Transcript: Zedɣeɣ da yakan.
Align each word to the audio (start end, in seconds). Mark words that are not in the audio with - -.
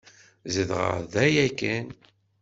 Zedɣeɣ 0.53 0.97
da 1.13 1.25
yakan. 1.33 1.87